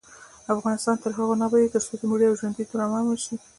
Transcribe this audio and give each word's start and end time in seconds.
افغانستان 0.53 0.95
تر 1.03 1.11
هغو 1.17 1.33
نه 1.39 1.45
ابادیږي، 1.47 1.69
ترڅو 1.73 1.93
د 1.99 2.03
مړي 2.11 2.25
او 2.27 2.35
ژوندي 2.39 2.63
درناوی 2.65 3.03
ونشي. 3.07 3.35